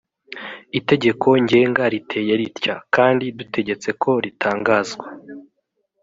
itegeko 0.79 1.27
ngenga 1.43 1.83
riteye 1.93 2.33
ritya 2.41 2.75
kandi 2.95 3.25
dutegetse 3.37 3.89
ko 4.01 4.11
ritangazwa 4.23 5.05